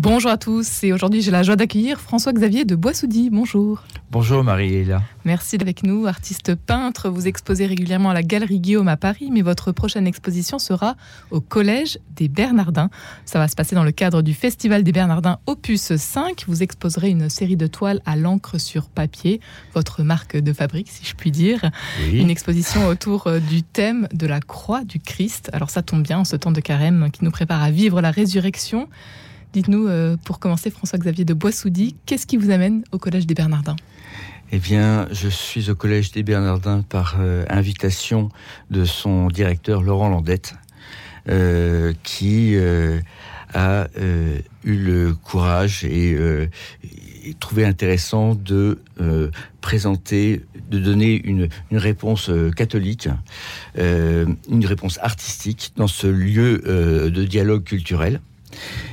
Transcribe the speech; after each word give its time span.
Bonjour 0.00 0.30
à 0.30 0.36
tous 0.38 0.84
et 0.84 0.92
aujourd'hui 0.92 1.22
j'ai 1.22 1.32
la 1.32 1.42
joie 1.42 1.56
d'accueillir 1.56 2.00
François-Xavier 2.00 2.64
de 2.64 2.76
Boissoudy. 2.76 3.30
Bonjour. 3.30 3.82
Bonjour 4.12 4.44
Marie-Léla. 4.44 5.02
Merci 5.24 5.58
d'être 5.58 5.66
avec 5.66 5.82
nous. 5.82 6.06
Artiste 6.06 6.54
peintre, 6.54 7.10
vous 7.10 7.26
exposez 7.26 7.66
régulièrement 7.66 8.10
à 8.10 8.14
la 8.14 8.22
Galerie 8.22 8.60
Guillaume 8.60 8.86
à 8.86 8.96
Paris, 8.96 9.30
mais 9.32 9.42
votre 9.42 9.72
prochaine 9.72 10.06
exposition 10.06 10.60
sera 10.60 10.94
au 11.32 11.40
Collège 11.40 11.98
des 12.14 12.28
Bernardins. 12.28 12.90
Ça 13.24 13.40
va 13.40 13.48
se 13.48 13.56
passer 13.56 13.74
dans 13.74 13.82
le 13.82 13.90
cadre 13.90 14.22
du 14.22 14.34
Festival 14.34 14.84
des 14.84 14.92
Bernardins 14.92 15.40
Opus 15.46 15.96
5. 15.96 16.44
Vous 16.46 16.62
exposerez 16.62 17.10
une 17.10 17.28
série 17.28 17.56
de 17.56 17.66
toiles 17.66 18.00
à 18.06 18.14
l'encre 18.14 18.58
sur 18.58 18.90
papier, 18.90 19.40
votre 19.74 20.04
marque 20.04 20.36
de 20.36 20.52
fabrique 20.52 20.90
si 20.90 21.04
je 21.04 21.16
puis 21.16 21.32
dire. 21.32 21.72
Une 22.12 22.30
exposition 22.30 22.86
autour 22.86 23.26
euh, 23.26 23.40
du 23.40 23.64
thème 23.64 24.06
de 24.12 24.28
la 24.28 24.38
croix 24.38 24.84
du 24.84 25.00
Christ. 25.00 25.50
Alors 25.52 25.70
ça 25.70 25.82
tombe 25.82 26.04
bien 26.04 26.20
en 26.20 26.24
ce 26.24 26.36
temps 26.36 26.52
de 26.52 26.60
carême 26.60 27.10
qui 27.12 27.24
nous 27.24 27.32
prépare 27.32 27.64
à 27.64 27.72
vivre 27.72 28.00
la 28.00 28.12
résurrection. 28.12 28.88
Dites-nous, 29.52 29.88
euh, 29.88 30.16
pour 30.24 30.40
commencer, 30.40 30.70
François-Xavier 30.70 31.24
de 31.24 31.32
Boissoudy, 31.32 31.96
qu'est-ce 32.04 32.26
qui 32.26 32.36
vous 32.36 32.50
amène 32.50 32.84
au 32.92 32.98
Collège 32.98 33.26
des 33.26 33.34
Bernardins? 33.34 33.76
Eh 34.52 34.58
bien, 34.58 35.08
je 35.10 35.28
suis 35.28 35.70
au 35.70 35.74
Collège 35.74 36.12
des 36.12 36.22
Bernardins 36.22 36.82
par 36.82 37.16
euh, 37.18 37.44
invitation 37.48 38.28
de 38.70 38.84
son 38.84 39.28
directeur 39.28 39.82
Laurent 39.82 40.10
Landette, 40.10 40.54
euh, 41.28 41.92
qui 42.02 42.56
a 43.54 43.86
eu 44.64 44.76
le 44.76 45.14
courage 45.14 45.82
et, 45.84 46.18
trouvé 47.40 47.64
intéressant 47.64 48.34
de 48.34 48.78
présenter, 49.62 50.42
de 50.70 50.78
donner 50.78 51.20
une, 51.24 51.48
une 51.70 51.78
réponse 51.78 52.30
catholique, 52.54 53.08
une 53.74 54.66
réponse 54.66 54.98
artistique 55.00 55.72
dans 55.76 55.86
ce 55.86 56.06
lieu 56.06 56.58
de 57.10 57.24
dialogue 57.24 57.64
culturel. 57.64 58.20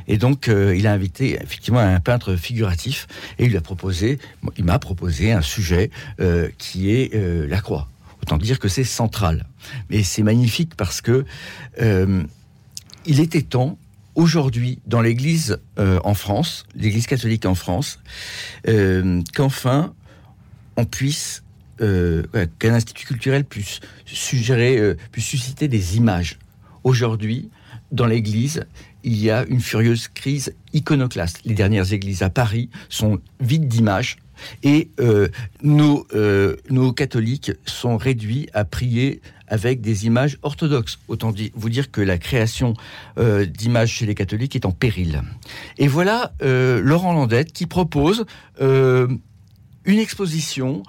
Et 0.08 0.18
donc, 0.18 0.48
euh, 0.48 0.76
il 0.76 0.88
a 0.88 0.94
invité 0.94 1.36
effectivement 1.42 1.80
un 1.80 2.00
peintre 2.00 2.36
figuratif 2.36 3.08
et 3.40 3.46
il 3.46 3.58
a 3.58 3.62
proposé, 3.62 4.20
il 4.58 4.66
m'a 4.66 4.80
proposé 4.80 5.32
un 5.32 5.42
sujet 5.42 5.90
euh, 6.20 6.50
qui 6.58 6.92
est 6.92 7.14
euh, 7.16 7.48
la 7.48 7.62
croix. 7.62 7.90
Autant 8.22 8.38
dire 8.38 8.60
que 8.60 8.68
c'est 8.68 8.84
central. 8.84 9.46
Mais 9.90 10.04
c'est 10.04 10.24
magnifique 10.24 10.76
parce 10.76 11.02
que 11.02 11.26
il 13.08 13.20
était 13.20 13.44
temps 13.44 13.78
aujourd'hui 14.16 14.80
dans 14.88 15.02
l'Église 15.02 15.60
en 15.78 16.14
France, 16.16 16.66
l'Église 16.76 17.06
catholique 17.06 17.46
en 17.46 17.54
France, 17.54 18.00
qu'enfin 19.36 19.94
on 20.78 20.86
puisse 20.86 21.44
qu'un 21.78 22.74
institut 22.74 23.06
culturel 23.06 23.46
puisse 23.46 23.80
suggérer, 24.06 24.96
puisse 25.12 25.26
susciter 25.26 25.68
des 25.68 25.98
images. 25.98 26.40
Aujourd'hui, 26.84 27.50
dans 27.92 28.08
l'Église, 28.08 28.66
il 29.06 29.22
y 29.22 29.30
a 29.30 29.46
une 29.48 29.62
furieuse 29.62 30.10
crise 30.10 30.54
iconoclaste. 30.74 31.40
Les 31.46 31.54
dernières 31.54 31.94
églises 31.94 32.24
à 32.24 32.30
Paris 32.30 32.70
sont 32.90 33.22
vides 33.40 33.68
d'images 33.68 34.18
et 34.64 34.90
euh, 35.00 35.30
nos, 35.62 36.08
euh, 36.14 36.58
nos 36.70 36.92
catholiques 36.92 37.52
sont 37.66 37.98
réduits 37.98 38.50
à 38.54 38.66
prier 38.66 39.22
avec 39.48 39.80
des 39.80 40.08
images 40.08 40.40
orthodoxes. 40.42 41.00
Autant 41.08 41.32
vous 41.54 41.70
dire 41.70 41.92
que 41.92 42.02
la 42.02 42.18
création 42.18 42.74
euh, 43.20 43.46
d'images 43.46 43.92
chez 43.92 44.08
les 44.08 44.16
catholiques 44.16 44.56
est 44.56 44.66
en 44.66 44.72
péril. 44.72 45.22
Et 45.78 45.88
voilà 45.88 46.34
Laurent 46.42 47.14
Landette 47.14 47.54
qui 47.54 47.68
propose 47.68 48.26
une 48.60 49.20
exposition 49.86 50.82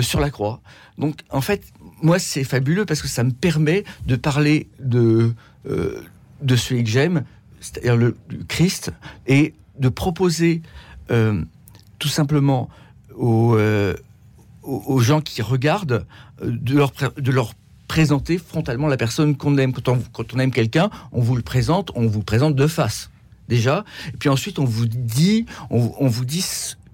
sur 0.00 0.18
la 0.18 0.30
croix. 0.30 0.62
Donc 0.96 1.20
en 1.28 1.42
fait, 1.42 1.62
moi 2.02 2.18
c'est 2.18 2.44
fabuleux 2.44 2.86
parce 2.86 3.02
que 3.02 3.08
ça 3.08 3.22
me 3.22 3.32
permet 3.32 3.84
de 4.06 4.16
parler 4.16 4.68
de, 4.80 5.34
de 5.66 6.56
celui 6.56 6.84
que 6.84 6.90
j'aime, 6.90 7.24
c'est-à-dire 7.60 7.96
le, 7.96 8.16
Christ, 8.48 8.92
et 9.26 9.54
de 9.78 9.88
proposer 9.88 10.62
euh, 11.10 11.42
tout 11.98 12.08
simplement 12.08 12.68
euh, 13.20 13.94
aux, 14.62 14.82
aux, 14.86 15.00
gens 15.00 15.20
qui 15.20 15.42
regardent 15.42 16.06
euh, 16.42 16.50
de 16.50 16.74
leur, 16.74 16.92
de 17.16 17.30
leur 17.30 17.54
présenter 17.88 18.38
frontalement 18.38 18.88
la 18.88 18.96
personne 18.96 19.36
qu'on 19.36 19.56
aime. 19.58 19.72
Quand 19.72 19.88
on, 19.88 19.98
quand 20.12 20.34
on 20.34 20.38
aime 20.38 20.52
quelqu'un, 20.52 20.90
on 21.12 21.20
vous 21.20 21.36
le 21.36 21.42
présente, 21.42 21.90
on 21.94 22.06
vous 22.06 22.22
présente 22.22 22.54
de 22.54 22.66
face 22.66 23.10
déjà, 23.48 23.84
et 24.08 24.16
puis 24.16 24.28
ensuite 24.28 24.60
on 24.60 24.64
vous 24.64 24.86
dit, 24.86 25.44
on 25.70 26.06
vous 26.06 26.24
dit 26.24 26.44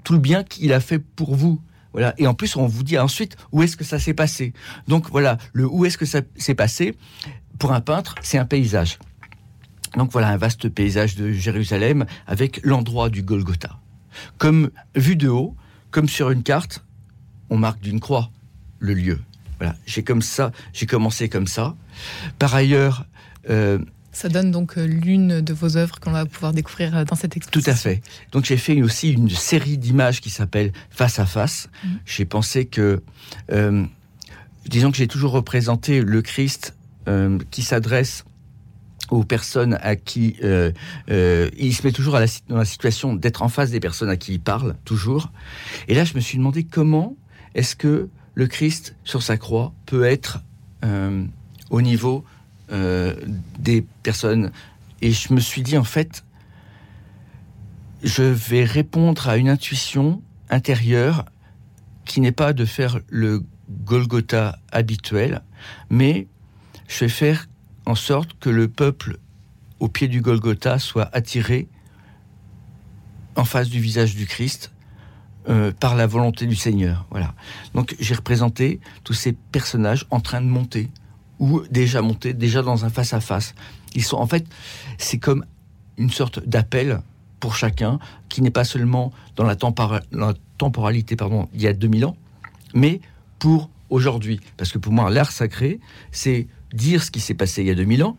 tout 0.05 0.15
le 0.15 0.19
bien 0.19 0.43
qu'il 0.43 0.73
a 0.73 0.81
fait 0.81 0.99
pour 0.99 1.35
vous. 1.35 1.61
Voilà. 1.93 2.15
Et 2.19 2.27
en 2.27 2.35
plus, 2.35 2.57
on 2.57 2.67
vous 2.67 2.85
dit 2.85 2.99
ensuite 2.99 3.39
où 3.53 3.63
est-ce 3.63 3.77
que 3.77 3.83
ça 3.83 3.99
s'est 3.99 4.15
passé? 4.15 4.53
Donc 4.87 5.11
voilà, 5.11 5.39
le 5.55 5.67
où 5.67 5.87
est-ce 5.87 5.97
que 5.97 6.05
ça 6.05 6.21
s'est 6.37 6.55
passé, 6.55 6.95
pour 7.59 7.73
un 7.73 7.81
peintre, 7.81 8.15
c'est 8.21 8.37
un 8.37 8.45
paysage. 8.45 8.99
Donc 9.95 10.13
voilà 10.13 10.29
un 10.29 10.37
vaste 10.37 10.69
paysage 10.69 11.17
de 11.17 11.33
Jérusalem 11.33 12.07
avec 12.27 12.61
l'endroit 12.65 13.11
du 13.11 13.23
Golgotha. 13.23 13.79
Comme 14.39 14.71
vu 14.95 15.17
de 15.17 15.29
haut, 15.29 15.55
comme 15.91 16.09
sur 16.09 16.31
une 16.31 16.43
carte, 16.43 16.85
on 17.51 17.59
marque 17.59 17.81
d'une 17.81 18.01
croix 18.01 18.31
le 18.79 18.95
lieu. 18.95 19.21
Voilà, 19.59 19.75
j'ai 19.87 20.03
comme 20.03 20.23
ça, 20.23 20.53
j'ai 20.73 20.87
commencé 20.87 21.29
comme 21.29 21.47
ça. 21.47 21.75
Par 22.39 22.55
ailleurs, 22.55 23.07
euh, 23.49 23.79
ça 24.13 24.29
donne 24.29 24.51
donc 24.51 24.77
euh, 24.77 24.87
l'une 24.87 25.41
de 25.41 25.53
vos 25.53 25.77
œuvres 25.77 25.99
qu'on 26.01 26.11
va 26.11 26.27
pouvoir 26.27 26.53
découvrir 26.53 26.97
euh, 26.97 27.05
dans 27.05 27.17
cette 27.17 27.37
exposition. 27.37 27.63
Tout 27.63 27.71
à 27.71 27.75
fait. 27.75 28.03
Donc 28.33 28.45
j'ai 28.45 28.57
fait 28.57 28.83
aussi 28.83 29.13
une 29.13 29.31
série 29.31 29.79
d'images 29.79 30.21
qui 30.21 30.31
s'appelle 30.31 30.73
Face 30.91 31.19
à 31.19 31.27
face. 31.27 31.69
Mmh. 31.85 31.89
J'ai 32.05 32.25
pensé 32.25 32.67
que, 32.67 33.03
disons 34.67 34.91
que 34.91 34.97
j'ai 34.97 35.09
toujours 35.09 35.33
représenté 35.33 36.01
le 36.03 36.23
Christ 36.23 36.75
qui 37.51 37.63
s'adresse 37.63 38.25
aux 39.11 39.25
personnes 39.25 39.79
à 39.83 39.97
qui 39.97 40.37
euh, 40.43 40.73
euh, 41.11 41.49
il 41.59 41.75
se 41.75 41.87
met 41.87 41.93
toujours 41.93 42.17
à 42.17 42.21
la, 42.21 42.27
dans 42.49 42.57
la 42.57 42.65
situation 42.65 43.15
d'être 43.15 43.43
en 43.43 43.49
face 43.49 43.71
des 43.71 43.81
personnes 43.81 44.09
à 44.09 44.17
qui 44.17 44.35
il 44.35 44.41
parle 44.41 44.77
toujours. 44.85 45.31
Et 45.89 45.95
là, 45.95 46.05
je 46.05 46.15
me 46.15 46.21
suis 46.21 46.39
demandé 46.39 46.65
comment 46.65 47.17
est-ce 47.55 47.77
que 47.77 48.09
le 48.35 48.47
Christ 48.47 48.97
sur 49.05 49.23
sa 49.23 49.37
croix 49.37 49.73
peut 49.87 50.05
être 50.05 50.43
euh, 50.85 51.25
au 51.71 51.83
niveau 51.83 52.25
des 53.61 53.87
personnes. 54.03 54.51
Et 55.01 55.13
je 55.13 55.33
me 55.33 55.39
suis 55.39 55.63
dit 55.63 55.79
en 55.79 55.85
fait, 55.85 56.25
je 58.03 58.25
vais 58.25 58.65
répondre 58.65 59.29
à 59.29 59.37
une 59.37 59.49
intuition 59.49 60.21
intérieure 60.51 61.27
qui 62.05 62.21
n'est 62.21 62.33
pas 62.33 62.53
de 62.53 62.65
faire 62.65 62.99
le 63.09 63.45
Golgotha 63.85 64.59
habituel, 64.73 65.43
mais 65.91 66.27
je 66.89 67.05
vais 67.05 67.09
faire 67.09 67.47
en 67.87 67.95
sorte 67.95 68.39
que 68.39 68.51
le 68.51 68.69
peuple 68.69 69.19
au 69.81 69.89
pied 69.89 70.09
du 70.09 70.21
Golgotha 70.21 70.79
soit 70.79 71.09
attiré 71.13 71.69
en 73.37 73.45
face 73.45 73.69
du 73.69 73.81
visage 73.81 74.15
du 74.15 74.27
Christ 74.27 74.73
euh, 75.49 75.71
par 75.73 75.95
la 75.95 76.07
volonté 76.07 76.47
du 76.47 76.57
Seigneur. 76.57 77.07
Voilà. 77.11 77.35
Donc 77.75 77.95
j'ai 78.01 78.15
représenté 78.15 78.81
tous 79.05 79.13
ces 79.13 79.33
personnages 79.33 80.07
en 80.11 80.21
train 80.21 80.41
de 80.41 80.47
monter 80.47 80.91
ou 81.39 81.61
déjà 81.71 82.03
monter, 82.03 82.35
déjà 82.35 82.63
dans 82.63 82.85
un 82.85 82.91
face 82.91 83.13
à 83.13 83.21
face. 83.21 83.55
Ils 83.95 84.05
sont 84.05 84.17
en 84.17 84.27
fait, 84.27 84.47
c'est 84.99 85.19
comme 85.19 85.45
une 85.99 86.11
sorte 86.11 86.41
d'appel 86.47 87.01
pour 87.39 87.55
chacun 87.55 87.99
qui 88.29 88.43
n'est 88.43 88.51
pas 88.51 88.65
seulement 88.65 89.13
dans 89.37 89.45
la, 89.45 89.57
la 90.13 90.35
temporalité 90.59 91.17
pardon 91.17 91.49
il 91.55 91.63
y 91.63 91.67
a 91.67 91.73
2000 91.73 92.07
ans, 92.07 92.17
mais 92.75 93.01
pour 93.39 93.71
aujourd'hui. 93.91 94.41
Parce 94.57 94.73
que 94.73 94.79
pour 94.79 94.93
moi, 94.93 95.11
l'art 95.11 95.31
sacré, 95.31 95.81
c'est 96.11 96.49
dire 96.73 97.03
ce 97.03 97.11
qui 97.11 97.21
s'est 97.21 97.35
passé 97.35 97.63
il 97.63 97.69
y 97.69 97.71
a 97.71 97.75
2000 97.75 98.05
ans, 98.05 98.17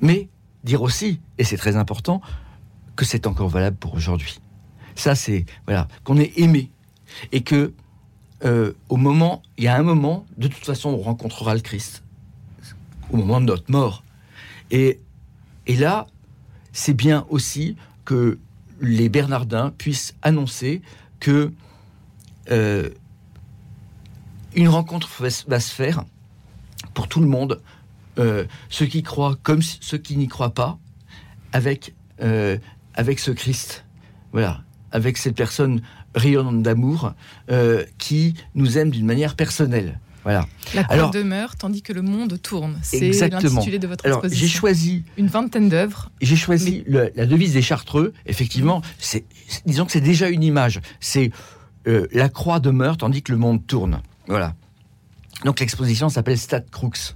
mais 0.00 0.28
dire 0.64 0.82
aussi, 0.82 1.20
et 1.38 1.44
c'est 1.44 1.56
très 1.56 1.76
important, 1.76 2.20
que 2.96 3.04
c'est 3.04 3.26
encore 3.26 3.48
valable 3.48 3.76
pour 3.76 3.94
aujourd'hui. 3.94 4.40
Ça, 4.94 5.14
c'est 5.14 5.46
voilà 5.66 5.86
qu'on 6.04 6.18
est 6.18 6.38
aimé 6.38 6.70
et 7.32 7.42
que 7.42 7.72
euh, 8.44 8.72
au 8.88 8.96
moment, 8.96 9.42
il 9.56 9.64
y 9.64 9.68
a 9.68 9.76
un 9.76 9.82
moment, 9.82 10.26
de 10.36 10.48
toute 10.48 10.64
façon, 10.64 10.90
on 10.90 10.98
rencontrera 10.98 11.54
le 11.54 11.60
Christ 11.60 12.02
au 13.12 13.16
moment 13.16 13.40
de 13.40 13.46
notre 13.46 13.70
mort. 13.70 14.04
Et, 14.70 15.00
et 15.66 15.76
là, 15.76 16.06
c'est 16.72 16.94
bien 16.94 17.26
aussi 17.30 17.76
que 18.04 18.38
les 18.80 19.08
Bernardins 19.08 19.72
puissent 19.76 20.14
annoncer 20.22 20.82
que 21.18 21.52
euh, 22.50 22.90
une 24.54 24.68
rencontre 24.68 25.08
va 25.48 25.60
se 25.60 25.72
faire 25.72 26.04
pour 26.94 27.08
tout 27.08 27.20
le 27.20 27.26
monde, 27.26 27.60
euh, 28.18 28.44
ceux 28.68 28.86
qui 28.86 29.02
croient 29.02 29.36
comme 29.42 29.62
ceux 29.62 29.98
qui 29.98 30.16
n'y 30.16 30.28
croient 30.28 30.54
pas, 30.54 30.78
avec, 31.52 31.94
euh, 32.20 32.58
avec 32.94 33.18
ce 33.18 33.30
Christ. 33.30 33.84
Voilà, 34.32 34.62
avec 34.90 35.16
cette 35.16 35.36
personne 35.36 35.82
rayonnante 36.14 36.62
d'amour 36.62 37.12
euh, 37.50 37.84
qui 37.98 38.34
nous 38.54 38.76
aime 38.76 38.90
d'une 38.90 39.06
manière 39.06 39.36
personnelle. 39.36 40.00
Voilà. 40.24 40.46
La 40.74 40.84
croix 40.84 41.10
demeure 41.10 41.56
tandis 41.56 41.80
que 41.80 41.92
le 41.92 42.02
monde 42.02 42.42
tourne. 42.42 42.78
C'est 42.82 43.10
l'intitulé 43.30 43.78
de 43.78 43.86
votre 43.86 44.04
Alors, 44.04 44.22
J'ai 44.30 44.48
choisi 44.48 45.04
une 45.16 45.28
vingtaine 45.28 45.68
d'œuvres. 45.68 46.10
J'ai 46.20 46.36
choisi 46.36 46.84
la 46.88 47.26
devise 47.26 47.54
des 47.54 47.62
Chartreux. 47.62 48.12
Effectivement, 48.26 48.82
c'est 48.98 49.24
disons 49.64 49.86
que 49.86 49.92
c'est 49.92 50.00
déjà 50.00 50.28
une 50.28 50.42
image. 50.42 50.80
C'est 51.00 51.30
la 51.86 52.28
croix 52.28 52.60
demeure 52.60 52.98
tandis 52.98 53.22
que 53.22 53.32
le 53.32 53.38
monde 53.38 53.66
tourne. 53.66 54.02
Voilà. 54.26 54.54
Donc 55.44 55.60
l'exposition 55.60 56.08
s'appelle 56.08 56.38
Stade 56.38 56.70
Crux. 56.70 57.14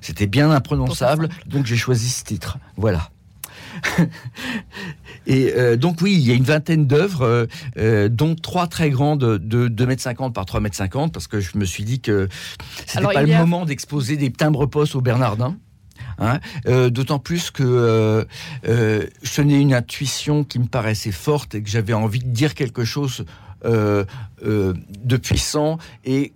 C'était 0.00 0.26
bien 0.26 0.50
imprononçable, 0.50 1.28
donc 1.46 1.66
j'ai 1.66 1.76
choisi 1.76 2.08
ce 2.08 2.24
titre. 2.24 2.58
Voilà. 2.76 3.10
et 5.26 5.52
euh, 5.56 5.76
donc 5.76 6.00
oui, 6.02 6.14
il 6.14 6.26
y 6.26 6.30
a 6.30 6.34
une 6.34 6.44
vingtaine 6.44 6.86
d'œuvres, 6.86 7.24
euh, 7.24 7.46
euh, 7.78 8.08
dont 8.08 8.34
trois 8.34 8.66
très 8.66 8.90
grandes 8.90 9.38
de 9.38 9.68
2,50 9.68 10.26
m 10.26 10.32
par 10.32 10.44
3,50 10.44 11.04
m, 11.04 11.10
parce 11.10 11.26
que 11.26 11.40
je 11.40 11.56
me 11.56 11.64
suis 11.64 11.84
dit 11.84 12.00
que 12.00 12.28
c'était 12.86 13.04
pas 13.04 13.22
le 13.22 13.36
moment 13.36 13.64
d'exposer 13.64 14.16
des 14.16 14.32
timbres 14.32 14.66
postes 14.66 14.94
au 14.94 15.00
Bernardin. 15.00 15.56
Hein. 16.18 16.40
D'autant 16.90 17.18
plus 17.18 17.50
que 17.50 18.26
je 18.64 19.34
tenais 19.34 19.60
une 19.60 19.74
intuition 19.74 20.44
qui 20.44 20.58
me 20.58 20.66
paraissait 20.66 21.12
forte 21.12 21.54
et 21.54 21.62
que 21.62 21.70
j'avais 21.70 21.92
envie 21.92 22.20
de 22.20 22.28
dire 22.28 22.54
quelque 22.54 22.84
chose 22.84 23.24
de 23.64 25.16
puissant 25.16 25.78
et 26.04 26.32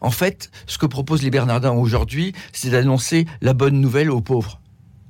en 0.00 0.10
fait, 0.10 0.50
ce 0.66 0.78
que 0.78 0.86
proposent 0.86 1.22
les 1.22 1.30
Bernardins 1.30 1.72
aujourd'hui, 1.72 2.32
c'est 2.52 2.70
d'annoncer 2.70 3.26
la 3.40 3.52
bonne 3.52 3.80
nouvelle 3.80 4.10
aux 4.10 4.20
pauvres 4.20 4.60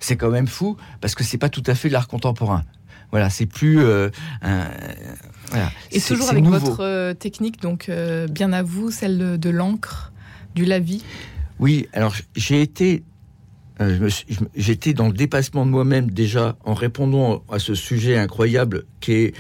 c'est 0.01 0.17
quand 0.17 0.31
même 0.31 0.47
fou 0.47 0.77
parce 1.01 1.15
que 1.15 1.25
c'est 1.25 1.39
pas 1.39 1.49
tout 1.49 1.63
à 1.67 1.75
fait 1.75 1.89
l'art 1.89 2.09
contemporain. 2.09 2.65
Voilà, 3.11 3.31
c'est 3.31 3.47
plus 3.47 3.81
euh, 3.81 4.11
Et 5.91 6.01
toujours 6.01 6.29
avec 6.31 6.45
votre 6.45 6.81
euh, 6.81 7.15
technique, 7.15 7.61
donc 7.61 7.89
euh, 7.89 8.27
bien 8.27 8.53
à 8.53 8.63
vous, 8.63 8.91
celle 8.91 9.39
de, 9.39 9.51
l'encre, 9.51 10.13
du 10.55 10.67
lavis? 10.67 11.03
Oui, 11.59 11.89
alors 11.95 12.15
j'ai 12.37 12.61
été 12.61 13.03
j'étais 14.57 14.93
dans 14.93 15.07
le 15.07 15.13
dépassement 15.13 15.65
de 15.65 15.71
moi-même 15.71 16.11
déjà 16.11 16.57
en 16.65 16.75
répondant 16.75 17.43
à 17.51 17.59
ce 17.59 17.75
sujet 17.75 18.19
incroyable 18.19 18.85
qui 19.01 19.13
est 19.13 19.35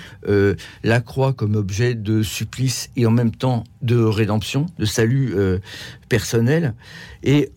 la 0.84 1.00
croix 1.00 1.32
comme 1.32 1.56
objet 1.56 1.94
de 1.94 2.22
supplice 2.22 2.90
et 2.96 3.06
en 3.06 3.10
même 3.10 3.32
temps 3.32 3.64
de 3.82 3.96
rédemption, 3.96 4.66
de 4.78 4.84
salut 4.84 5.34
personnel. 6.08 6.74
Et 7.22 7.50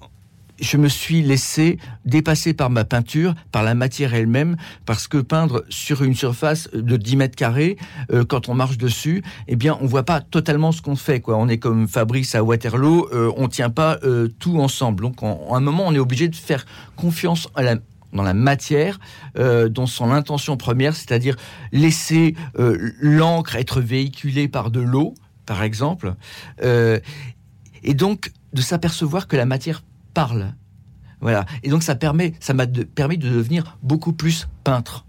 je 0.61 0.77
me 0.77 0.87
suis 0.87 1.21
laissé 1.21 1.77
dépasser 2.05 2.53
par 2.53 2.69
ma 2.69 2.85
peinture, 2.85 3.33
par 3.51 3.63
la 3.63 3.73
matière 3.73 4.13
elle-même, 4.13 4.55
parce 4.85 5.07
que 5.07 5.17
peindre 5.17 5.65
sur 5.69 6.03
une 6.03 6.15
surface 6.15 6.69
de 6.71 6.97
10 6.97 7.15
mètres 7.17 7.35
carrés, 7.35 7.77
euh, 8.11 8.23
quand 8.23 8.47
on 8.47 8.53
marche 8.53 8.77
dessus, 8.77 9.23
eh 9.47 9.55
bien, 9.55 9.77
on 9.81 9.87
voit 9.87 10.03
pas 10.03 10.21
totalement 10.21 10.71
ce 10.71 10.81
qu'on 10.81 10.95
fait. 10.95 11.21
On 11.27 11.49
est 11.49 11.57
comme 11.57 11.87
Fabrice 11.87 12.35
à 12.35 12.43
Waterloo, 12.43 13.09
euh, 13.11 13.31
on 13.35 13.47
tient 13.47 13.71
pas 13.71 13.97
euh, 14.03 14.29
tout 14.39 14.59
ensemble. 14.59 15.03
Donc, 15.03 15.23
à 15.23 15.55
un 15.55 15.59
moment, 15.59 15.85
on 15.87 15.93
est 15.93 15.99
obligé 15.99 16.27
de 16.27 16.35
faire 16.35 16.65
confiance 16.95 17.49
dans 18.13 18.23
la 18.23 18.33
matière, 18.33 18.99
dont 19.35 19.85
sont 19.85 20.07
l'intention 20.07 20.57
première, 20.57 20.95
c'est-à-dire 20.95 21.37
laisser 21.71 22.35
l'encre 22.99 23.55
être 23.55 23.79
véhiculée 23.79 24.47
par 24.47 24.69
de 24.69 24.81
l'eau, 24.81 25.13
par 25.45 25.63
exemple, 25.63 26.13
et 26.61 27.93
donc 27.93 28.31
de 28.53 28.61
s'apercevoir 28.61 29.27
que 29.27 29.37
la 29.37 29.45
matière 29.45 29.81
parle. 30.13 30.53
Voilà. 31.21 31.45
Et 31.63 31.69
donc 31.69 31.83
ça 31.83 31.95
permet, 31.95 32.33
ça 32.39 32.53
m'a 32.53 32.65
permis 32.67 33.17
de 33.17 33.29
devenir 33.29 33.77
beaucoup 33.83 34.11
plus 34.11 34.47
peintre. 34.63 35.05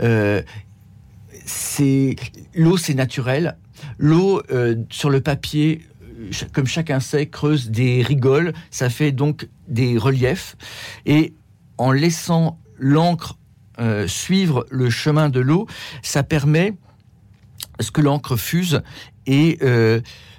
Euh, 0.00 0.42
c'est 1.44 2.16
l'eau, 2.54 2.76
c'est 2.76 2.94
naturel. 2.94 3.56
L'eau 3.98 4.40
euh, 4.50 4.76
sur 4.90 5.10
le 5.10 5.20
papier, 5.20 5.82
comme 6.52 6.66
chacun 6.66 7.00
sait, 7.00 7.26
creuse 7.26 7.70
des 7.70 8.02
rigoles. 8.02 8.52
Ça 8.70 8.88
fait 8.88 9.10
donc 9.10 9.48
des 9.66 9.98
reliefs. 9.98 10.56
Et 11.06 11.34
en 11.76 11.90
laissant 11.90 12.60
l'encre 12.78 13.36
euh, 13.80 14.06
suivre 14.06 14.66
le 14.70 14.90
chemin 14.90 15.28
de 15.28 15.40
l'eau, 15.40 15.66
ça 16.02 16.22
permet 16.22 16.74
ce 17.80 17.90
que 17.90 18.00
l'encre 18.00 18.36
fuse 18.36 18.82
et 19.26 19.58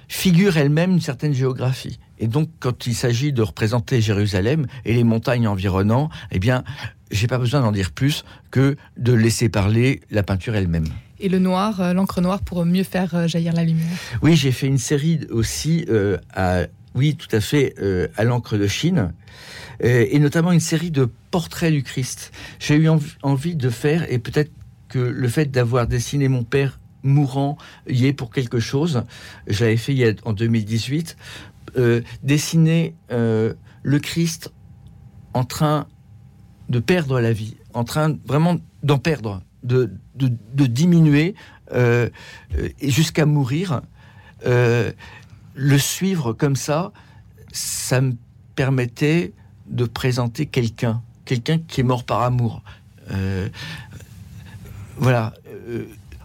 figure 0.08 0.56
elle-même 0.56 0.92
une 0.92 1.00
certaine 1.00 1.32
géographie. 1.32 1.98
Et 2.18 2.28
donc, 2.28 2.48
quand 2.60 2.86
il 2.86 2.94
s'agit 2.94 3.32
de 3.32 3.42
représenter 3.42 4.00
Jérusalem 4.00 4.66
et 4.84 4.94
les 4.94 5.04
montagnes 5.04 5.48
environnantes, 5.48 6.10
eh 6.30 6.38
bien, 6.38 6.64
j'ai 7.10 7.26
pas 7.26 7.38
besoin 7.38 7.60
d'en 7.60 7.72
dire 7.72 7.92
plus 7.92 8.24
que 8.50 8.76
de 8.96 9.12
laisser 9.12 9.48
parler 9.48 10.00
la 10.10 10.22
peinture 10.22 10.54
elle-même. 10.54 10.86
Et 11.20 11.28
le 11.28 11.38
noir, 11.38 11.80
euh, 11.80 11.92
l'encre 11.92 12.20
noire 12.20 12.40
pour 12.40 12.64
mieux 12.64 12.82
faire 12.82 13.14
euh, 13.14 13.28
jaillir 13.28 13.52
la 13.52 13.64
lumière. 13.64 13.96
Oui, 14.22 14.36
j'ai 14.36 14.52
fait 14.52 14.66
une 14.66 14.78
série 14.78 15.20
aussi 15.30 15.86
euh, 15.88 16.18
à, 16.34 16.62
oui, 16.94 17.16
tout 17.16 17.34
à 17.34 17.40
fait, 17.40 17.74
à 18.16 18.24
l'encre 18.24 18.56
de 18.56 18.68
Chine, 18.68 19.12
et 19.80 20.18
notamment 20.20 20.52
une 20.52 20.60
série 20.60 20.92
de 20.92 21.10
portraits 21.32 21.72
du 21.72 21.82
Christ. 21.82 22.30
J'ai 22.60 22.76
eu 22.76 22.88
envie 23.22 23.56
de 23.56 23.68
faire, 23.68 24.10
et 24.12 24.20
peut-être 24.20 24.52
que 24.88 25.00
le 25.00 25.28
fait 25.28 25.46
d'avoir 25.46 25.88
dessiné 25.88 26.28
mon 26.28 26.44
père 26.44 26.78
mourant 27.02 27.58
y 27.88 28.06
est 28.06 28.12
pour 28.12 28.30
quelque 28.30 28.60
chose. 28.60 29.02
Je 29.48 29.64
l'avais 29.64 29.76
fait 29.76 30.16
en 30.24 30.32
2018 30.32 31.16
euh, 31.76 32.02
dessiner 32.22 32.94
euh, 33.10 33.54
le 33.82 33.98
Christ 33.98 34.52
en 35.32 35.44
train 35.44 35.86
de 36.68 36.78
perdre 36.78 37.20
la 37.20 37.32
vie, 37.32 37.56
en 37.72 37.84
train 37.84 38.16
vraiment 38.24 38.58
d'en 38.82 38.98
perdre, 38.98 39.42
de, 39.62 39.90
diminuer 40.14 41.34
euh, 41.72 42.08
jusqu'à 42.80 43.26
mourir. 43.26 43.82
le 44.44 45.78
suivre 45.78 46.32
comme 46.32 46.56
ça, 46.56 46.92
ça 47.52 48.00
me 48.00 48.14
permettait 48.54 49.32
de 49.66 49.84
présenter 49.84 50.46
quelqu'un, 50.46 51.02
quelqu'un 51.24 51.58
qui 51.58 51.80
est 51.80 51.84
mort 51.84 52.04
par 52.04 52.22
amour. 52.22 52.62
voilà. 54.96 55.34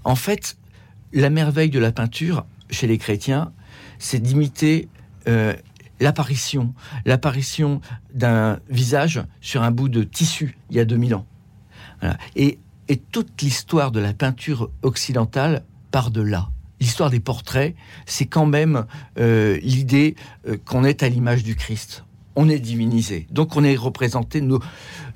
en 0.03 0.15
fait, 0.15 0.57
la 1.11 1.29
merveille 1.29 1.69
de 1.69 1.79
la 1.79 1.91
peinture 1.91 2.45
chez 2.69 2.87
les 2.87 2.97
chrétiens, 2.97 3.51
c'est 3.97 4.19
d'imiter 4.19 4.87
euh, 5.29 5.53
l'apparition, 5.99 6.73
l'apparition 7.05 7.81
d'un 8.13 8.59
visage 8.69 9.21
sur 9.41 9.63
un 9.63 9.71
bout 9.71 9.89
de 9.89 10.03
tissu 10.03 10.57
il 10.69 10.77
y 10.77 10.79
a 10.79 10.85
2000 10.85 11.15
ans. 11.15 11.25
Et, 12.35 12.57
toute 13.11 13.39
l'histoire 13.43 13.91
de 13.91 13.99
la 13.99 14.13
peinture 14.13 14.71
occidentale 14.81 15.63
part 15.91 16.09
de 16.09 16.21
là. 16.21 16.49
L'histoire 16.79 17.11
des 17.11 17.19
portraits, 17.19 17.75
c'est 18.07 18.25
quand 18.25 18.47
même 18.47 18.85
euh, 19.19 19.59
l'idée 19.61 20.15
euh, 20.47 20.57
qu'on 20.65 20.83
est 20.83 21.03
à 21.03 21.09
l'image 21.09 21.43
du 21.43 21.55
Christ. 21.55 22.03
On 22.35 22.49
est 22.49 22.57
divinisé. 22.57 23.27
Donc 23.29 23.55
on 23.55 23.63
est 23.63 23.75
représenté, 23.75 24.41
nos, 24.41 24.59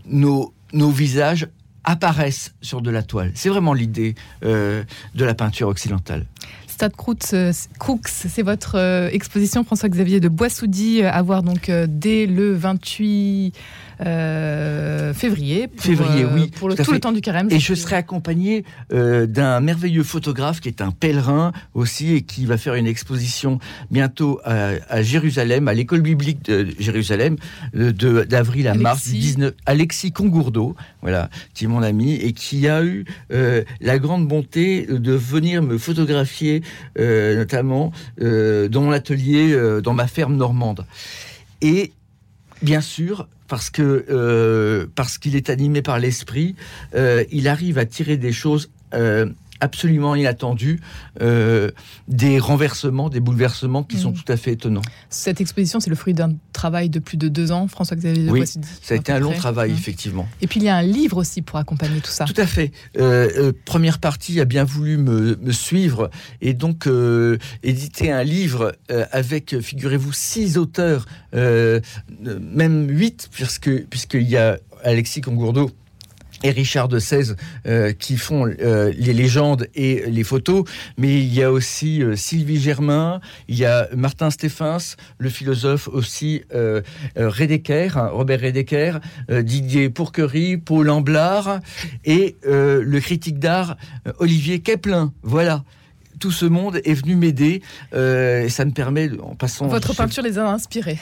nos, 0.05 0.53
nos 0.73 0.91
visages 0.91 1.47
apparaissent 1.83 2.53
sur 2.61 2.83
de 2.83 2.91
la 2.91 3.01
toile. 3.01 3.31
C'est 3.33 3.49
vraiment 3.49 3.73
l'idée 3.73 4.13
de 4.41 4.85
la 5.15 5.33
peinture 5.33 5.67
occidentale. 5.67 6.27
Stade 6.73 6.95
Crooks, 6.95 8.07
c'est 8.07 8.41
votre 8.41 8.79
euh, 8.79 9.07
exposition 9.11 9.63
François-Xavier 9.63 10.19
de 10.19 10.27
Boissoudy 10.27 11.03
à 11.03 11.21
voir 11.21 11.43
donc 11.43 11.69
euh, 11.69 11.85
dès 11.87 12.25
le 12.25 12.51
28 12.55 13.53
euh, 14.01 15.13
février. 15.13 15.67
Pour, 15.67 15.83
février, 15.83 16.25
oui. 16.25 16.51
Pour 16.51 16.69
le, 16.69 16.75
tout 16.75 16.91
le 16.91 16.99
temps 16.99 17.11
du 17.11 17.21
carême. 17.21 17.47
Et 17.51 17.59
je 17.59 17.73
serai 17.73 17.95
accompagné 17.95 18.65
d'un 18.89 19.59
merveilleux 19.59 20.03
photographe 20.03 20.59
qui 20.59 20.69
est 20.69 20.81
un 20.81 20.91
pèlerin 20.91 21.51
aussi 21.73 22.13
et 22.13 22.21
qui 22.21 22.45
va 22.45 22.57
faire 22.57 22.75
une 22.75 22.87
exposition 22.87 23.59
bientôt 23.91 24.39
à, 24.43 25.01
Jérusalem, 25.01 25.67
à 25.67 25.73
l'école 25.73 26.01
biblique 26.01 26.45
de 26.45 26.67
Jérusalem, 26.79 27.37
d'avril 27.73 28.67
à 28.67 28.73
mars 28.73 29.07
19. 29.07 29.53
Alexis 29.65 30.11
Congourdeau, 30.11 30.75
voilà, 31.01 31.29
qui 31.53 31.65
est 31.65 31.67
mon 31.67 31.83
ami 31.83 32.15
et 32.15 32.33
qui 32.33 32.67
a 32.67 32.83
eu 32.83 33.05
la 33.29 33.99
grande 33.99 34.27
bonté 34.27 34.85
de 34.87 35.13
venir 35.13 35.61
me 35.61 35.77
photographier 35.77 36.61
euh, 36.99 37.35
notamment 37.35 37.91
euh, 38.21 38.67
dans 38.67 38.81
mon 38.81 38.91
atelier, 38.91 39.51
euh, 39.53 39.81
dans 39.81 39.93
ma 39.93 40.07
ferme 40.07 40.35
normande. 40.35 40.85
Et 41.61 41.91
bien 42.61 42.81
sûr, 42.81 43.27
parce 43.53 43.69
que 43.69 44.89
parce 44.95 45.19
qu'il 45.19 45.35
est 45.35 45.51
animé 45.51 45.83
par 45.83 45.99
l'esprit, 45.99 46.55
il 46.95 47.47
arrive 47.47 47.77
à 47.77 47.85
tirer 47.85 48.17
des 48.17 48.31
choses 48.31 48.71
absolument 49.63 50.13
inattendu, 50.13 50.81
euh, 51.21 51.71
des 52.09 52.37
renversements, 52.37 53.09
des 53.09 53.21
bouleversements 53.21 53.83
qui 53.83 53.97
sont 53.97 54.11
mm. 54.11 54.15
tout 54.15 54.31
à 54.31 54.37
fait 54.37 54.51
étonnants. 54.51 54.81
Cette 55.09 55.39
exposition, 55.39 55.79
c'est 55.79 55.89
le 55.89 55.95
fruit 55.95 56.13
d'un 56.13 56.33
travail 56.51 56.89
de 56.89 56.99
plus 56.99 57.17
de 57.17 57.29
deux 57.29 57.51
ans, 57.53 57.67
François-Xavier 57.69 58.25
de 58.25 58.29
Oui, 58.29 58.45
ça 58.45 58.93
a 58.93 58.97
été 58.97 59.13
un 59.13 59.19
long 59.19 59.33
travail, 59.33 59.71
mm. 59.71 59.75
effectivement. 59.75 60.27
Et 60.41 60.47
puis 60.47 60.59
il 60.59 60.63
y 60.63 60.69
a 60.69 60.75
un 60.75 60.83
livre 60.83 61.17
aussi 61.17 61.41
pour 61.41 61.57
accompagner 61.57 62.01
tout 62.01 62.11
ça. 62.11 62.25
Tout 62.25 62.39
à 62.39 62.45
fait. 62.45 62.71
Euh, 62.97 63.29
euh, 63.37 63.53
première 63.65 63.99
partie 63.99 64.41
a 64.41 64.45
bien 64.45 64.65
voulu 64.65 64.97
me, 64.97 65.51
suivre 65.51 66.09
et 66.41 66.53
donc 66.53 66.87
éditer 67.61 68.11
un 68.11 68.23
livre 68.23 68.75
avec, 69.11 69.59
figurez-vous, 69.61 70.11
six 70.11 70.57
auteurs, 70.57 71.05
même 71.33 72.89
huit, 72.89 73.29
puisque 73.31 73.69
puisqu'il 73.85 74.27
y 74.27 74.37
a 74.37 74.57
Alexis 74.83 75.21
Congourdeau 75.21 75.71
et 76.43 76.51
Richard 76.51 76.87
de 76.89 76.97
XVI 76.97 77.33
euh, 77.65 77.93
qui 77.93 78.17
font 78.17 78.45
euh, 78.45 78.91
les 78.95 79.13
légendes 79.13 79.67
et 79.75 80.03
les 80.07 80.23
photos, 80.23 80.65
mais 80.97 81.19
il 81.19 81.33
y 81.33 81.41
a 81.41 81.51
aussi 81.51 82.03
euh, 82.03 82.15
Sylvie 82.15 82.59
Germain, 82.59 83.21
il 83.47 83.57
y 83.57 83.65
a 83.65 83.87
Martin 83.95 84.29
Stéphens, 84.29 84.95
le 85.17 85.29
philosophe 85.29 85.87
aussi 85.87 86.43
Redeker, 87.15 88.11
Robert 88.11 88.41
Redeker, 88.41 88.99
Didier 89.29 89.89
Pourquerie, 89.89 90.57
Paul 90.57 90.89
Amblard 90.89 91.59
et 92.05 92.35
le 92.43 92.99
critique 92.99 93.39
d'art 93.39 93.77
Olivier 94.19 94.59
Keplin. 94.59 95.13
Voilà 95.23 95.63
tout 96.19 96.31
ce 96.31 96.45
monde 96.45 96.79
est 96.83 96.93
venu 96.93 97.15
m'aider 97.15 97.61
et 97.93 98.49
ça 98.49 98.65
me 98.65 98.71
permet, 98.71 99.09
en 99.21 99.35
passant. 99.35 99.67
Votre 99.67 99.95
peinture 99.95 100.23
les 100.23 100.37
a 100.37 100.47
inspirés. 100.47 100.99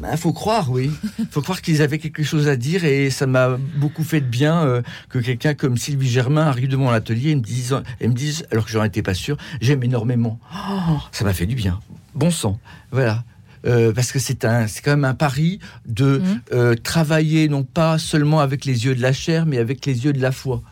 Il 0.00 0.04
ben, 0.04 0.16
faut 0.16 0.32
croire, 0.32 0.70
oui. 0.70 0.90
Il 1.18 1.26
faut 1.26 1.42
croire 1.42 1.60
qu'ils 1.60 1.82
avaient 1.82 1.98
quelque 1.98 2.22
chose 2.22 2.48
à 2.48 2.56
dire 2.56 2.86
et 2.86 3.10
ça 3.10 3.26
m'a 3.26 3.58
beaucoup 3.76 4.02
fait 4.02 4.22
de 4.22 4.26
bien 4.26 4.64
euh, 4.64 4.80
que 5.10 5.18
quelqu'un 5.18 5.52
comme 5.52 5.76
Sylvie 5.76 6.08
Germain 6.08 6.46
arrive 6.46 6.68
devant 6.68 6.84
mon 6.84 6.90
atelier 6.90 7.30
et 7.30 7.36
me 7.36 7.42
dise, 7.42 7.76
et 8.00 8.08
me 8.08 8.14
dise 8.14 8.46
alors 8.50 8.64
que 8.64 8.70
j'en 8.70 8.82
étais 8.82 9.02
pas 9.02 9.12
sûr, 9.12 9.36
j'aime 9.60 9.82
énormément. 9.82 10.40
Oh, 10.54 10.96
ça 11.12 11.24
m'a 11.24 11.34
fait 11.34 11.44
du 11.44 11.54
bien. 11.54 11.80
Bon 12.14 12.30
sang. 12.30 12.58
Voilà. 12.92 13.24
Euh, 13.66 13.92
parce 13.92 14.10
que 14.10 14.18
c'est 14.18 14.46
un, 14.46 14.66
c'est 14.68 14.80
quand 14.80 14.92
même 14.92 15.04
un 15.04 15.12
pari 15.12 15.58
de 15.84 16.18
mmh. 16.18 16.40
euh, 16.54 16.74
travailler 16.76 17.50
non 17.50 17.62
pas 17.62 17.98
seulement 17.98 18.40
avec 18.40 18.64
les 18.64 18.86
yeux 18.86 18.94
de 18.94 19.02
la 19.02 19.12
chair, 19.12 19.44
mais 19.44 19.58
avec 19.58 19.84
les 19.84 20.06
yeux 20.06 20.14
de 20.14 20.22
la 20.22 20.32
foi. 20.32 20.62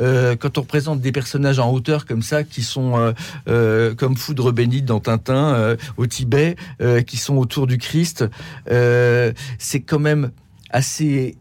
Euh, 0.00 0.36
quand 0.36 0.58
on 0.58 0.62
présente 0.62 1.00
des 1.00 1.12
personnages 1.12 1.58
en 1.58 1.70
hauteur 1.70 2.06
comme 2.06 2.22
ça, 2.22 2.44
qui 2.44 2.62
sont 2.62 2.98
euh, 2.98 3.12
euh, 3.48 3.94
comme 3.94 4.16
Foudre 4.16 4.52
bénite 4.52 4.84
dans 4.84 5.00
Tintin 5.00 5.76
au 5.96 6.06
Tibet, 6.06 6.56
qui 7.06 7.16
sont 7.16 7.36
autour 7.36 7.66
du 7.66 7.78
Christ, 7.78 8.24
c'est 8.66 9.80
quand 9.80 9.98
même 9.98 10.30
assez 10.70 11.36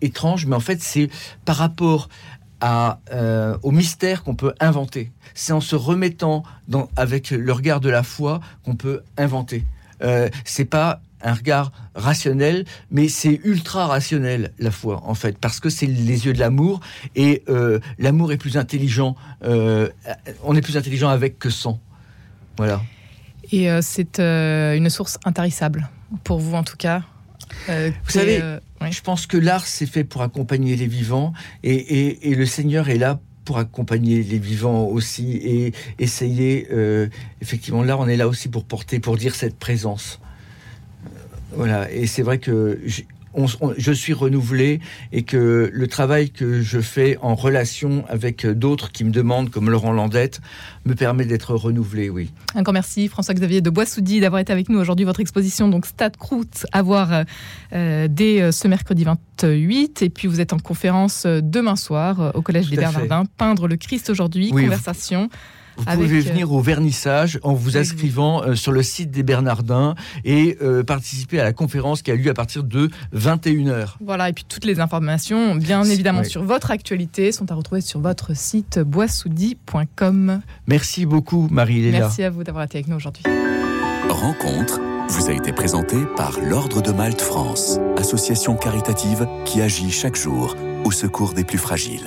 étrange, 0.00 0.46
mais 0.46 0.56
en 0.56 0.60
fait 0.60 0.80
c'est 0.82 1.08
par 1.44 1.56
rapport 1.56 2.08
au 3.62 3.70
mystère 3.70 4.22
qu'on 4.22 4.34
peut 4.34 4.54
inventer. 4.60 5.12
C'est 5.34 5.52
en 5.52 5.60
se 5.60 5.76
remettant 5.76 6.42
avec 6.96 7.30
le 7.30 7.52
regard 7.52 7.80
de 7.80 7.90
la 7.90 8.02
foi 8.02 8.40
qu'on 8.64 8.76
peut 8.76 9.02
inventer. 9.16 9.64
C'est 10.44 10.64
pas 10.64 11.00
un 11.24 11.34
regard 11.34 11.72
rationnel, 11.94 12.64
mais 12.90 13.08
c'est 13.08 13.40
ultra 13.44 13.86
rationnel 13.86 14.52
la 14.58 14.70
foi 14.70 15.02
en 15.04 15.14
fait, 15.14 15.38
parce 15.38 15.58
que 15.58 15.70
c'est 15.70 15.86
les 15.86 16.26
yeux 16.26 16.32
de 16.32 16.38
l'amour 16.38 16.80
et 17.16 17.42
euh, 17.48 17.80
l'amour 17.98 18.32
est 18.32 18.36
plus 18.36 18.56
intelligent. 18.56 19.16
Euh, 19.42 19.88
on 20.44 20.54
est 20.54 20.60
plus 20.60 20.76
intelligent 20.76 21.08
avec 21.08 21.38
que 21.38 21.50
sans. 21.50 21.80
Voilà. 22.56 22.82
Et 23.50 23.70
euh, 23.70 23.80
c'est 23.82 24.20
une 24.20 24.90
source 24.90 25.18
intarissable 25.24 25.88
pour 26.22 26.38
vous 26.38 26.54
en 26.54 26.62
tout 26.62 26.76
cas. 26.76 27.02
vous 27.68 28.10
savez, 28.10 28.42
je 28.90 29.00
pense 29.00 29.26
que 29.26 29.36
l'art 29.36 29.66
c'est 29.66 29.86
fait 29.86 30.04
pour 30.04 30.22
accompagner 30.22 30.76
les 30.76 30.86
vivants 30.86 31.32
et, 31.62 32.30
et, 32.30 32.34
le 32.34 32.46
Seigneur 32.46 32.90
est 32.90 32.98
là 32.98 33.18
pour 33.44 33.58
accompagner 33.58 34.22
les 34.22 34.38
vivants 34.38 34.84
aussi 34.84 35.36
et 35.36 35.72
essayer 35.98 36.68
effectivement 37.40 37.82
là 37.82 37.98
on 37.98 38.08
est 38.08 38.16
là 38.16 38.28
aussi 38.28 38.48
pour 38.48 38.64
porter 38.64 39.00
pour 39.00 39.16
dire 39.16 39.34
cette 39.34 39.58
présence 39.58 40.20
voilà, 41.56 41.90
et 41.90 42.06
c'est 42.06 42.22
vrai 42.22 42.38
que 42.38 42.78
je 43.76 43.92
suis 43.92 44.12
renouvelé 44.12 44.80
et 45.12 45.22
que 45.22 45.70
le 45.72 45.88
travail 45.88 46.30
que 46.30 46.60
je 46.62 46.80
fais 46.80 47.18
en 47.20 47.34
relation 47.34 48.04
avec 48.08 48.46
d'autres 48.46 48.92
qui 48.92 49.04
me 49.04 49.10
demandent, 49.10 49.50
comme 49.50 49.70
Laurent 49.70 49.92
Landette, 49.92 50.40
me 50.84 50.94
permet 50.94 51.24
d'être 51.24 51.54
renouvelé, 51.54 52.10
oui. 52.10 52.30
Un 52.54 52.62
grand 52.62 52.72
merci 52.72 53.08
François-Xavier 53.08 53.60
de 53.60 53.70
Boissoudi 53.70 54.20
d'avoir 54.20 54.40
été 54.40 54.52
avec 54.52 54.68
nous 54.68 54.78
aujourd'hui. 54.78 55.04
Votre 55.04 55.20
exposition, 55.20 55.68
donc 55.68 55.86
Stade 55.86 56.16
Croûte, 56.16 56.66
à 56.72 56.82
voir 56.82 57.24
euh, 57.72 58.08
dès 58.08 58.40
euh, 58.40 58.52
ce 58.52 58.68
mercredi 58.68 59.04
28. 59.04 60.02
Et 60.02 60.10
puis 60.10 60.28
vous 60.28 60.40
êtes 60.40 60.52
en 60.52 60.58
conférence 60.58 61.24
euh, 61.26 61.40
demain 61.42 61.76
soir 61.76 62.32
au 62.34 62.42
Collège 62.42 62.70
des 62.70 62.76
Bernardins. 62.76 63.24
Peindre 63.36 63.66
le 63.68 63.76
Christ 63.76 64.10
aujourd'hui, 64.10 64.50
conversation. 64.50 65.24
Vous 65.24 65.28
pouvez 65.82 66.18
euh, 66.18 66.20
venir 66.20 66.52
au 66.52 66.60
vernissage 66.60 67.38
en 67.42 67.54
vous 67.54 67.76
inscrivant 67.76 68.42
euh, 68.42 68.54
sur 68.54 68.72
le 68.72 68.82
site 68.82 69.10
des 69.10 69.22
Bernardins 69.22 69.94
et 70.24 70.56
euh, 70.62 70.82
participer 70.82 71.40
à 71.40 71.44
la 71.44 71.52
conférence 71.52 72.02
qui 72.02 72.10
a 72.10 72.16
lieu 72.16 72.30
à 72.30 72.34
partir 72.34 72.64
de 72.64 72.90
21h. 73.14 73.94
Voilà, 74.00 74.28
et 74.28 74.32
puis 74.32 74.44
toutes 74.48 74.64
les 74.64 74.80
informations, 74.80 75.54
bien 75.54 75.84
évidemment 75.84 76.24
sur 76.24 76.42
votre 76.42 76.70
actualité, 76.70 77.32
sont 77.32 77.50
à 77.50 77.54
retrouver 77.54 77.80
sur 77.80 78.00
votre 78.00 78.36
site 78.36 78.78
boissoudi.com. 78.78 80.40
Merci 80.66 81.06
beaucoup 81.06 81.48
Marie-Léla. 81.50 82.00
Merci 82.00 82.22
à 82.22 82.30
vous 82.30 82.44
d'avoir 82.44 82.64
été 82.64 82.78
avec 82.78 82.88
nous 82.88 82.96
aujourd'hui. 82.96 83.24
Rencontre 84.08 84.80
vous 85.08 85.28
a 85.28 85.32
été 85.32 85.52
présentée 85.52 86.06
par 86.16 86.40
l'Ordre 86.40 86.80
de 86.80 86.90
Malte 86.90 87.20
France, 87.20 87.78
association 87.98 88.56
caritative 88.56 89.28
qui 89.44 89.60
agit 89.60 89.90
chaque 89.90 90.16
jour 90.16 90.56
au 90.84 90.90
secours 90.90 91.34
des 91.34 91.44
plus 91.44 91.58
fragiles. 91.58 92.00